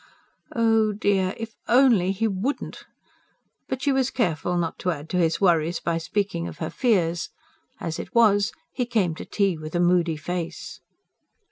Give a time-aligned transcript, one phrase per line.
[0.55, 1.35] Oh dear!
[1.37, 2.85] If only he wouldn't.
[3.69, 7.29] But she was careful not to add to his worries by speaking of her fears.
[7.79, 10.79] As it was, he came to tea with a moody face.